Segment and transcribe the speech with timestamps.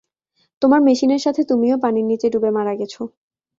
[0.61, 2.93] তোমার মেশিনের সাথে তুমিও পানির নিচে ডুবে মারা গেছ।